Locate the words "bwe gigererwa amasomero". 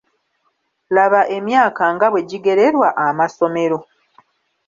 2.11-3.77